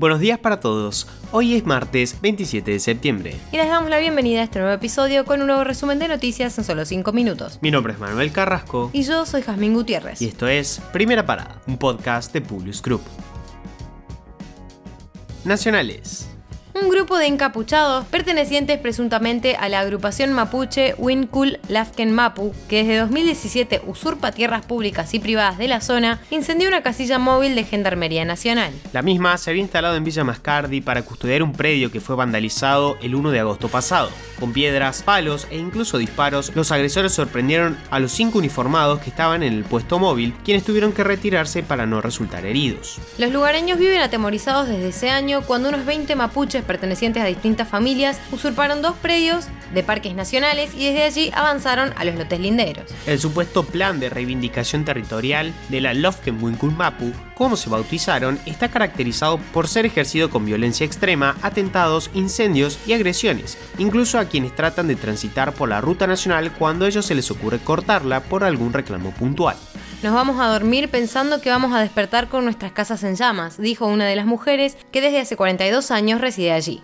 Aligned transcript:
Buenos 0.00 0.20
días 0.20 0.38
para 0.38 0.60
todos. 0.60 1.06
Hoy 1.30 1.56
es 1.56 1.66
martes 1.66 2.22
27 2.22 2.70
de 2.70 2.78
septiembre. 2.78 3.36
Y 3.52 3.58
les 3.58 3.68
damos 3.68 3.90
la 3.90 3.98
bienvenida 3.98 4.40
a 4.40 4.44
este 4.44 4.58
nuevo 4.58 4.72
episodio 4.72 5.26
con 5.26 5.42
un 5.42 5.48
nuevo 5.48 5.62
resumen 5.62 5.98
de 5.98 6.08
noticias 6.08 6.56
en 6.56 6.64
solo 6.64 6.86
5 6.86 7.12
minutos. 7.12 7.58
Mi 7.60 7.70
nombre 7.70 7.92
es 7.92 7.98
Manuel 7.98 8.32
Carrasco. 8.32 8.88
Y 8.94 9.02
yo 9.02 9.26
soy 9.26 9.42
Jazmín 9.42 9.74
Gutiérrez. 9.74 10.22
Y 10.22 10.28
esto 10.28 10.48
es 10.48 10.80
Primera 10.94 11.26
Parada, 11.26 11.60
un 11.66 11.76
podcast 11.76 12.32
de 12.32 12.40
Publius 12.40 12.80
Group. 12.80 13.02
Nacionales. 15.44 16.30
Un 16.90 16.96
grupo 16.96 17.18
de 17.18 17.26
encapuchados 17.26 18.04
pertenecientes 18.06 18.76
presuntamente 18.76 19.54
a 19.54 19.68
la 19.68 19.78
agrupación 19.78 20.32
mapuche 20.32 20.96
Winkul 20.98 21.60
Lafken 21.68 22.12
Mapu, 22.12 22.52
que 22.68 22.78
desde 22.78 22.98
2017 22.98 23.82
usurpa 23.86 24.32
tierras 24.32 24.66
públicas 24.66 25.14
y 25.14 25.20
privadas 25.20 25.56
de 25.56 25.68
la 25.68 25.82
zona, 25.82 26.20
incendió 26.30 26.66
una 26.66 26.82
casilla 26.82 27.20
móvil 27.20 27.54
de 27.54 27.62
Gendarmería 27.62 28.24
Nacional. 28.24 28.72
La 28.92 29.02
misma 29.02 29.38
se 29.38 29.50
había 29.50 29.62
instalado 29.62 29.94
en 29.94 30.02
Villa 30.02 30.24
Mascardi 30.24 30.80
para 30.80 31.02
custodiar 31.02 31.44
un 31.44 31.52
predio 31.52 31.92
que 31.92 32.00
fue 32.00 32.16
vandalizado 32.16 32.98
el 33.00 33.14
1 33.14 33.30
de 33.30 33.38
agosto 33.38 33.68
pasado. 33.68 34.10
Con 34.40 34.52
piedras, 34.52 35.04
palos 35.04 35.46
e 35.50 35.58
incluso 35.58 35.96
disparos, 35.96 36.56
los 36.56 36.72
agresores 36.72 37.12
sorprendieron 37.12 37.78
a 37.90 38.00
los 38.00 38.10
cinco 38.10 38.38
uniformados 38.38 38.98
que 38.98 39.10
estaban 39.10 39.44
en 39.44 39.52
el 39.52 39.62
puesto 39.62 40.00
móvil, 40.00 40.34
quienes 40.44 40.64
tuvieron 40.64 40.92
que 40.92 41.04
retirarse 41.04 41.62
para 41.62 41.86
no 41.86 42.00
resultar 42.00 42.46
heridos. 42.46 42.98
Los 43.16 43.30
lugareños 43.30 43.78
viven 43.78 44.00
atemorizados 44.00 44.66
desde 44.66 44.88
ese 44.88 45.10
año 45.10 45.42
cuando 45.42 45.68
unos 45.68 45.84
20 45.86 46.16
mapuches 46.16 46.64
pertenecientes 46.80 47.22
a 47.22 47.26
distintas 47.26 47.68
familias 47.68 48.18
usurparon 48.32 48.80
dos 48.80 48.96
predios 48.96 49.48
de 49.74 49.82
parques 49.82 50.14
nacionales 50.14 50.70
y 50.74 50.86
desde 50.86 51.02
allí 51.02 51.30
avanzaron 51.34 51.92
a 51.94 52.04
los 52.04 52.14
lotes 52.14 52.40
linderos. 52.40 52.86
El 53.06 53.18
supuesto 53.18 53.64
plan 53.64 54.00
de 54.00 54.08
reivindicación 54.08 54.86
territorial 54.86 55.52
de 55.68 55.82
la 55.82 55.92
Lofken 55.92 56.38
Mapu, 56.76 57.12
como 57.34 57.56
se 57.56 57.68
bautizaron, 57.68 58.40
está 58.46 58.68
caracterizado 58.68 59.36
por 59.52 59.68
ser 59.68 59.84
ejercido 59.84 60.30
con 60.30 60.46
violencia 60.46 60.86
extrema, 60.86 61.36
atentados, 61.42 62.10
incendios 62.14 62.78
y 62.86 62.94
agresiones, 62.94 63.58
incluso 63.76 64.18
a 64.18 64.24
quienes 64.24 64.56
tratan 64.56 64.88
de 64.88 64.96
transitar 64.96 65.52
por 65.52 65.68
la 65.68 65.82
ruta 65.82 66.06
nacional 66.06 66.50
cuando 66.52 66.86
a 66.86 66.88
ellos 66.88 67.04
se 67.04 67.14
les 67.14 67.30
ocurre 67.30 67.58
cortarla 67.58 68.20
por 68.22 68.42
algún 68.42 68.72
reclamo 68.72 69.10
puntual. 69.10 69.56
Nos 70.02 70.14
vamos 70.14 70.40
a 70.40 70.46
dormir 70.46 70.88
pensando 70.88 71.42
que 71.42 71.50
vamos 71.50 71.74
a 71.74 71.80
despertar 71.80 72.28
con 72.28 72.44
nuestras 72.44 72.72
casas 72.72 73.02
en 73.04 73.16
llamas, 73.16 73.58
dijo 73.58 73.86
una 73.86 74.06
de 74.06 74.16
las 74.16 74.24
mujeres 74.24 74.78
que 74.90 75.02
desde 75.02 75.20
hace 75.20 75.36
42 75.36 75.90
años 75.90 76.22
reside 76.22 76.52
allí. 76.52 76.82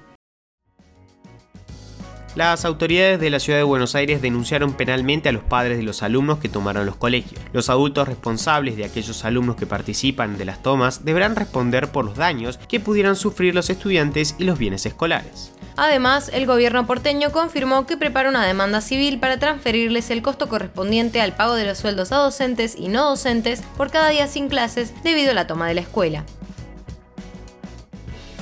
Las 2.34 2.66
autoridades 2.66 3.18
de 3.18 3.30
la 3.30 3.40
ciudad 3.40 3.58
de 3.58 3.62
Buenos 3.62 3.94
Aires 3.94 4.20
denunciaron 4.20 4.74
penalmente 4.74 5.30
a 5.30 5.32
los 5.32 5.42
padres 5.42 5.78
de 5.78 5.82
los 5.82 6.02
alumnos 6.02 6.40
que 6.40 6.50
tomaron 6.50 6.84
los 6.84 6.96
colegios. 6.96 7.40
Los 7.54 7.70
adultos 7.70 8.06
responsables 8.06 8.76
de 8.76 8.84
aquellos 8.84 9.24
alumnos 9.24 9.56
que 9.56 9.64
participan 9.64 10.36
de 10.36 10.44
las 10.44 10.62
tomas 10.62 11.06
deberán 11.06 11.36
responder 11.36 11.88
por 11.88 12.04
los 12.04 12.16
daños 12.16 12.58
que 12.68 12.80
pudieran 12.80 13.16
sufrir 13.16 13.54
los 13.54 13.70
estudiantes 13.70 14.36
y 14.38 14.44
los 14.44 14.58
bienes 14.58 14.84
escolares. 14.84 15.54
Además, 15.76 16.30
el 16.32 16.46
gobierno 16.46 16.86
porteño 16.86 17.32
confirmó 17.32 17.86
que 17.86 17.96
prepara 17.96 18.30
una 18.30 18.46
demanda 18.46 18.80
civil 18.80 19.20
para 19.20 19.38
transferirles 19.38 20.10
el 20.10 20.22
costo 20.22 20.48
correspondiente 20.48 21.20
al 21.20 21.34
pago 21.34 21.54
de 21.54 21.66
los 21.66 21.78
sueldos 21.78 22.12
a 22.12 22.16
docentes 22.16 22.74
y 22.78 22.88
no 22.88 23.10
docentes 23.10 23.62
por 23.76 23.90
cada 23.90 24.08
día 24.08 24.26
sin 24.26 24.48
clases 24.48 24.92
debido 25.02 25.32
a 25.32 25.34
la 25.34 25.46
toma 25.46 25.68
de 25.68 25.74
la 25.74 25.82
escuela 25.82 26.24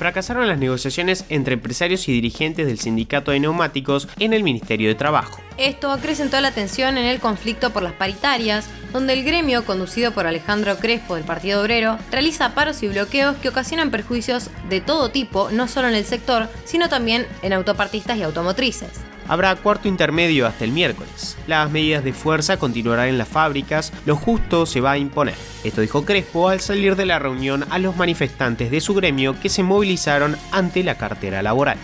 fracasaron 0.04 0.48
las 0.48 0.58
negociaciones 0.58 1.24
entre 1.28 1.54
empresarios 1.54 2.08
y 2.08 2.12
dirigentes 2.12 2.66
del 2.66 2.78
sindicato 2.78 3.30
de 3.30 3.40
neumáticos 3.40 4.08
en 4.18 4.34
el 4.34 4.42
Ministerio 4.42 4.88
de 4.88 4.94
Trabajo. 4.94 5.40
Esto 5.56 5.90
acrecentó 5.90 6.40
la 6.40 6.52
tensión 6.52 6.98
en 6.98 7.06
el 7.06 7.20
conflicto 7.20 7.70
por 7.70 7.82
las 7.82 7.94
paritarias, 7.94 8.68
donde 8.94 9.12
el 9.12 9.24
gremio, 9.24 9.64
conducido 9.64 10.12
por 10.12 10.26
Alejandro 10.26 10.78
Crespo 10.78 11.16
del 11.16 11.24
Partido 11.24 11.60
Obrero, 11.60 11.98
realiza 12.12 12.54
paros 12.54 12.82
y 12.84 12.88
bloqueos 12.88 13.36
que 13.36 13.48
ocasionan 13.48 13.90
perjuicios 13.90 14.50
de 14.70 14.80
todo 14.80 15.10
tipo, 15.10 15.50
no 15.50 15.66
solo 15.68 15.88
en 15.88 15.96
el 15.96 16.04
sector, 16.04 16.48
sino 16.64 16.88
también 16.88 17.26
en 17.42 17.52
autopartistas 17.52 18.16
y 18.16 18.22
automotrices 18.22 18.88
habrá 19.26 19.56
cuarto 19.56 19.88
intermedio 19.88 20.46
hasta 20.46 20.64
el 20.64 20.72
miércoles. 20.72 21.36
Las 21.46 21.70
medidas 21.70 22.04
de 22.04 22.12
fuerza 22.12 22.58
continuarán 22.58 23.08
en 23.08 23.16
las 23.16 23.26
fábricas, 23.26 23.90
lo 24.04 24.16
justo 24.16 24.66
se 24.66 24.82
va 24.82 24.92
a 24.92 24.98
imponer. 24.98 25.34
Esto 25.64 25.80
dijo 25.80 26.04
Crespo 26.04 26.50
al 26.50 26.60
salir 26.60 26.94
de 26.94 27.06
la 27.06 27.18
reunión 27.18 27.64
a 27.70 27.78
los 27.78 27.96
manifestantes 27.96 28.70
de 28.70 28.82
su 28.82 28.94
gremio 28.94 29.40
que 29.40 29.48
se 29.48 29.62
movilizaron 29.62 30.36
ante 30.52 30.82
la 30.82 30.96
cartera 30.96 31.42
laboral. 31.42 31.78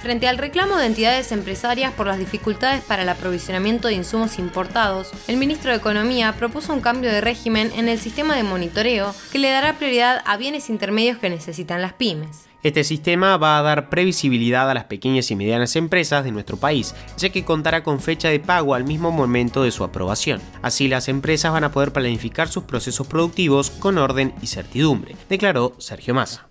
Frente 0.00 0.28
al 0.28 0.38
reclamo 0.38 0.76
de 0.76 0.86
entidades 0.86 1.32
empresarias 1.32 1.92
por 1.92 2.06
las 2.06 2.18
dificultades 2.18 2.82
para 2.84 3.02
el 3.02 3.08
aprovisionamiento 3.08 3.88
de 3.88 3.94
insumos 3.94 4.38
importados, 4.38 5.10
el 5.26 5.36
ministro 5.36 5.72
de 5.72 5.78
Economía 5.78 6.34
propuso 6.36 6.72
un 6.72 6.80
cambio 6.80 7.10
de 7.10 7.20
régimen 7.20 7.72
en 7.74 7.88
el 7.88 7.98
sistema 7.98 8.36
de 8.36 8.44
monitoreo 8.44 9.12
que 9.32 9.40
le 9.40 9.50
dará 9.50 9.76
prioridad 9.76 10.22
a 10.24 10.36
bienes 10.36 10.70
intermedios 10.70 11.18
que 11.18 11.30
necesitan 11.30 11.82
las 11.82 11.94
pymes. 11.94 12.46
Este 12.62 12.84
sistema 12.84 13.36
va 13.36 13.58
a 13.58 13.62
dar 13.62 13.88
previsibilidad 13.88 14.70
a 14.70 14.74
las 14.74 14.84
pequeñas 14.84 15.30
y 15.30 15.36
medianas 15.36 15.76
empresas 15.76 16.24
de 16.24 16.32
nuestro 16.32 16.56
país, 16.56 16.94
ya 17.16 17.30
que 17.30 17.44
contará 17.44 17.82
con 17.82 18.00
fecha 18.00 18.28
de 18.28 18.40
pago 18.40 18.74
al 18.74 18.84
mismo 18.84 19.10
momento 19.10 19.62
de 19.62 19.70
su 19.70 19.84
aprobación. 19.84 20.40
Así 20.62 20.88
las 20.88 21.08
empresas 21.08 21.52
van 21.52 21.64
a 21.64 21.72
poder 21.72 21.92
planificar 21.92 22.48
sus 22.48 22.64
procesos 22.64 23.06
productivos 23.06 23.70
con 23.70 23.98
orden 23.98 24.32
y 24.42 24.46
certidumbre, 24.46 25.16
declaró 25.28 25.74
Sergio 25.78 26.14
Massa. 26.14 26.47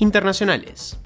Internacionales. 0.00 0.98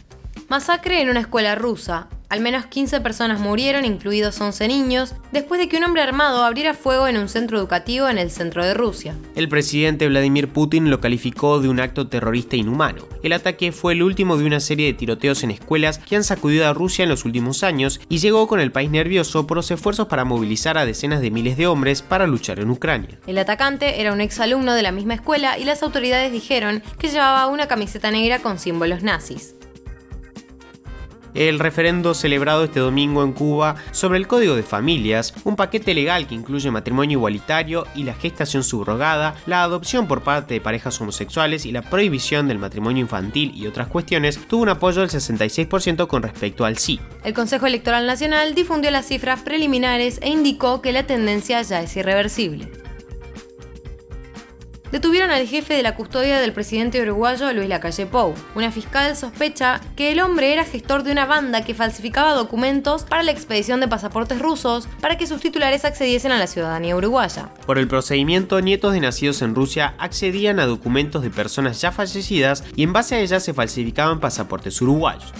Masacre 0.48 1.02
en 1.02 1.10
una 1.10 1.20
escuela 1.20 1.56
rusa. 1.56 2.08
Al 2.34 2.40
menos 2.40 2.66
15 2.66 3.00
personas 3.00 3.38
murieron, 3.38 3.84
incluidos 3.84 4.40
11 4.40 4.66
niños, 4.66 5.14
después 5.30 5.60
de 5.60 5.68
que 5.68 5.76
un 5.76 5.84
hombre 5.84 6.02
armado 6.02 6.42
abriera 6.42 6.74
fuego 6.74 7.06
en 7.06 7.16
un 7.16 7.28
centro 7.28 7.56
educativo 7.56 8.08
en 8.08 8.18
el 8.18 8.28
centro 8.28 8.64
de 8.64 8.74
Rusia. 8.74 9.14
El 9.36 9.48
presidente 9.48 10.08
Vladimir 10.08 10.48
Putin 10.48 10.90
lo 10.90 11.00
calificó 11.00 11.60
de 11.60 11.68
un 11.68 11.78
acto 11.78 12.08
terrorista 12.08 12.56
inhumano. 12.56 13.06
El 13.22 13.34
ataque 13.34 13.70
fue 13.70 13.92
el 13.92 14.02
último 14.02 14.36
de 14.36 14.46
una 14.46 14.58
serie 14.58 14.86
de 14.86 14.94
tiroteos 14.94 15.44
en 15.44 15.52
escuelas 15.52 15.98
que 15.98 16.16
han 16.16 16.24
sacudido 16.24 16.66
a 16.66 16.72
Rusia 16.72 17.04
en 17.04 17.08
los 17.08 17.24
últimos 17.24 17.62
años 17.62 18.00
y 18.08 18.18
llegó 18.18 18.48
con 18.48 18.58
el 18.58 18.72
país 18.72 18.90
nervioso 18.90 19.46
por 19.46 19.56
los 19.56 19.70
esfuerzos 19.70 20.08
para 20.08 20.24
movilizar 20.24 20.76
a 20.76 20.86
decenas 20.86 21.20
de 21.20 21.30
miles 21.30 21.56
de 21.56 21.68
hombres 21.68 22.02
para 22.02 22.26
luchar 22.26 22.58
en 22.58 22.70
Ucrania. 22.70 23.16
El 23.28 23.38
atacante 23.38 24.00
era 24.00 24.12
un 24.12 24.20
exalumno 24.20 24.74
de 24.74 24.82
la 24.82 24.90
misma 24.90 25.14
escuela 25.14 25.56
y 25.56 25.62
las 25.62 25.84
autoridades 25.84 26.32
dijeron 26.32 26.82
que 26.98 27.10
llevaba 27.10 27.46
una 27.46 27.68
camiseta 27.68 28.10
negra 28.10 28.40
con 28.40 28.58
símbolos 28.58 29.04
nazis 29.04 29.54
el 31.34 31.58
referendo 31.58 32.14
celebrado 32.14 32.64
este 32.64 32.80
domingo 32.80 33.22
en 33.22 33.32
Cuba 33.32 33.76
sobre 33.90 34.18
el 34.18 34.26
Código 34.26 34.56
de 34.56 34.62
Familias, 34.62 35.34
un 35.44 35.56
paquete 35.56 35.94
legal 35.94 36.26
que 36.26 36.34
incluye 36.34 36.70
matrimonio 36.70 37.18
igualitario 37.18 37.86
y 37.94 38.04
la 38.04 38.14
gestación 38.14 38.64
subrogada, 38.64 39.34
la 39.46 39.62
adopción 39.62 40.06
por 40.06 40.22
parte 40.22 40.54
de 40.54 40.60
parejas 40.60 41.00
homosexuales 41.00 41.66
y 41.66 41.72
la 41.72 41.82
prohibición 41.82 42.48
del 42.48 42.58
matrimonio 42.58 43.02
infantil 43.02 43.52
y 43.54 43.66
otras 43.66 43.88
cuestiones, 43.88 44.38
tuvo 44.48 44.62
un 44.62 44.68
apoyo 44.68 45.00
del 45.00 45.10
66% 45.10 46.06
con 46.06 46.22
respecto 46.22 46.64
al 46.64 46.78
sí. 46.78 47.00
El 47.24 47.34
Consejo 47.34 47.66
Electoral 47.66 48.06
Nacional 48.06 48.54
difundió 48.54 48.90
las 48.90 49.06
cifras 49.06 49.42
preliminares 49.42 50.18
e 50.22 50.30
indicó 50.30 50.80
que 50.80 50.92
la 50.92 51.06
tendencia 51.06 51.60
ya 51.62 51.82
es 51.82 51.96
irreversible 51.96 52.83
detuvieron 54.94 55.32
al 55.32 55.48
jefe 55.48 55.74
de 55.74 55.82
la 55.82 55.96
custodia 55.96 56.38
del 56.38 56.52
presidente 56.52 57.02
uruguayo 57.02 57.52
Luis 57.52 57.68
Lacalle 57.68 58.06
Pou. 58.06 58.32
Una 58.54 58.70
fiscal 58.70 59.16
sospecha 59.16 59.80
que 59.96 60.12
el 60.12 60.20
hombre 60.20 60.52
era 60.52 60.62
gestor 60.62 61.02
de 61.02 61.10
una 61.10 61.26
banda 61.26 61.64
que 61.64 61.74
falsificaba 61.74 62.32
documentos 62.32 63.02
para 63.02 63.24
la 63.24 63.32
expedición 63.32 63.80
de 63.80 63.88
pasaportes 63.88 64.38
rusos 64.38 64.86
para 65.00 65.18
que 65.18 65.26
sus 65.26 65.40
titulares 65.40 65.84
accediesen 65.84 66.30
a 66.30 66.38
la 66.38 66.46
ciudadanía 66.46 66.94
uruguaya. 66.94 67.52
Por 67.66 67.78
el 67.78 67.88
procedimiento, 67.88 68.60
nietos 68.60 68.92
de 68.92 69.00
nacidos 69.00 69.42
en 69.42 69.56
Rusia 69.56 69.96
accedían 69.98 70.60
a 70.60 70.66
documentos 70.66 71.22
de 71.22 71.30
personas 71.30 71.80
ya 71.80 71.90
fallecidas 71.90 72.62
y 72.76 72.84
en 72.84 72.92
base 72.92 73.16
a 73.16 73.18
ellas 73.18 73.42
se 73.42 73.52
falsificaban 73.52 74.20
pasaportes 74.20 74.80
uruguayos 74.80 75.32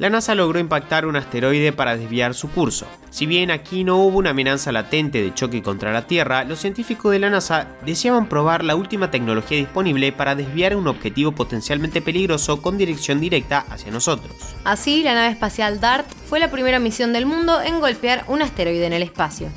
la 0.00 0.08
NASA 0.08 0.34
logró 0.34 0.58
impactar 0.58 1.04
un 1.04 1.14
asteroide 1.16 1.72
para 1.72 1.94
desviar 1.94 2.32
su 2.32 2.50
curso. 2.50 2.86
Si 3.10 3.26
bien 3.26 3.50
aquí 3.50 3.84
no 3.84 3.98
hubo 3.98 4.16
una 4.16 4.30
amenaza 4.30 4.72
latente 4.72 5.20
de 5.20 5.34
choque 5.34 5.62
contra 5.62 5.92
la 5.92 6.06
Tierra, 6.06 6.44
los 6.44 6.58
científicos 6.58 7.12
de 7.12 7.18
la 7.18 7.28
NASA 7.28 7.68
deseaban 7.84 8.26
probar 8.26 8.64
la 8.64 8.76
última 8.76 9.10
tecnología 9.10 9.58
disponible 9.58 10.10
para 10.10 10.34
desviar 10.34 10.74
un 10.74 10.88
objetivo 10.88 11.32
potencialmente 11.32 12.00
peligroso 12.00 12.62
con 12.62 12.78
dirección 12.78 13.20
directa 13.20 13.66
hacia 13.68 13.92
nosotros. 13.92 14.32
Así, 14.64 15.02
la 15.02 15.12
nave 15.12 15.28
espacial 15.28 15.80
DART 15.80 16.10
fue 16.26 16.40
la 16.40 16.50
primera 16.50 16.78
misión 16.78 17.12
del 17.12 17.26
mundo 17.26 17.60
en 17.60 17.78
golpear 17.78 18.24
un 18.26 18.40
asteroide 18.40 18.86
en 18.86 18.94
el 18.94 19.02
espacio. 19.02 19.48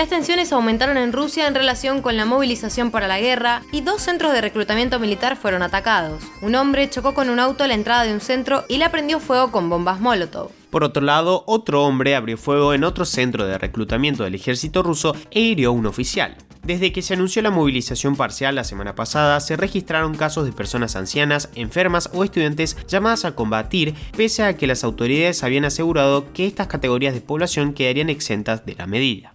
Las 0.00 0.08
tensiones 0.08 0.50
aumentaron 0.50 0.96
en 0.96 1.12
Rusia 1.12 1.46
en 1.46 1.54
relación 1.54 2.00
con 2.00 2.16
la 2.16 2.24
movilización 2.24 2.90
para 2.90 3.06
la 3.06 3.20
guerra 3.20 3.60
y 3.70 3.82
dos 3.82 4.00
centros 4.00 4.32
de 4.32 4.40
reclutamiento 4.40 4.98
militar 4.98 5.36
fueron 5.36 5.60
atacados. 5.60 6.22
Un 6.40 6.54
hombre 6.54 6.88
chocó 6.88 7.12
con 7.12 7.28
un 7.28 7.38
auto 7.38 7.64
a 7.64 7.66
la 7.66 7.74
entrada 7.74 8.04
de 8.04 8.14
un 8.14 8.22
centro 8.22 8.64
y 8.66 8.78
le 8.78 8.88
prendió 8.88 9.20
fuego 9.20 9.52
con 9.52 9.68
bombas 9.68 10.00
Molotov. 10.00 10.52
Por 10.70 10.84
otro 10.84 11.02
lado, 11.02 11.44
otro 11.46 11.84
hombre 11.84 12.16
abrió 12.16 12.38
fuego 12.38 12.72
en 12.72 12.84
otro 12.84 13.04
centro 13.04 13.44
de 13.44 13.58
reclutamiento 13.58 14.24
del 14.24 14.36
ejército 14.36 14.82
ruso 14.82 15.14
e 15.30 15.40
hirió 15.40 15.68
a 15.68 15.72
un 15.72 15.84
oficial. 15.84 16.34
Desde 16.62 16.92
que 16.92 17.02
se 17.02 17.12
anunció 17.12 17.42
la 17.42 17.50
movilización 17.50 18.16
parcial 18.16 18.54
la 18.54 18.64
semana 18.64 18.94
pasada, 18.94 19.38
se 19.40 19.58
registraron 19.58 20.14
casos 20.14 20.46
de 20.46 20.52
personas 20.52 20.96
ancianas, 20.96 21.50
enfermas 21.54 22.08
o 22.14 22.24
estudiantes 22.24 22.78
llamadas 22.86 23.26
a 23.26 23.34
combatir, 23.34 23.94
pese 24.16 24.44
a 24.44 24.56
que 24.56 24.66
las 24.66 24.82
autoridades 24.82 25.44
habían 25.44 25.66
asegurado 25.66 26.32
que 26.32 26.46
estas 26.46 26.68
categorías 26.68 27.12
de 27.12 27.20
población 27.20 27.74
quedarían 27.74 28.08
exentas 28.08 28.64
de 28.64 28.76
la 28.76 28.86
medida. 28.86 29.34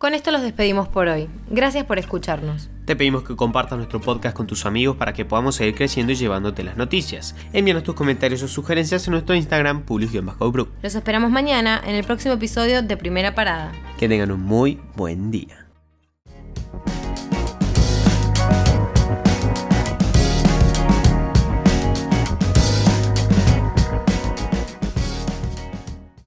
Con 0.00 0.14
esto 0.14 0.30
los 0.30 0.40
despedimos 0.40 0.88
por 0.88 1.08
hoy. 1.08 1.28
Gracias 1.50 1.84
por 1.84 1.98
escucharnos. 1.98 2.70
Te 2.86 2.96
pedimos 2.96 3.22
que 3.22 3.36
compartas 3.36 3.76
nuestro 3.76 4.00
podcast 4.00 4.34
con 4.34 4.46
tus 4.46 4.64
amigos 4.64 4.96
para 4.96 5.12
que 5.12 5.26
podamos 5.26 5.56
seguir 5.56 5.74
creciendo 5.74 6.10
y 6.12 6.16
llevándote 6.16 6.62
las 6.62 6.78
noticias. 6.78 7.36
Envíanos 7.52 7.82
tus 7.82 7.94
comentarios 7.94 8.42
o 8.42 8.48
sugerencias 8.48 9.06
en 9.06 9.12
nuestro 9.12 9.34
Instagram, 9.34 9.82
publius-brook. 9.82 10.70
Los 10.82 10.94
esperamos 10.94 11.30
mañana 11.30 11.82
en 11.84 11.94
el 11.94 12.04
próximo 12.04 12.32
episodio 12.32 12.80
de 12.82 12.96
Primera 12.96 13.34
Parada. 13.34 13.72
Que 13.98 14.08
tengan 14.08 14.30
un 14.30 14.40
muy 14.40 14.80
buen 14.96 15.30
día. 15.30 15.69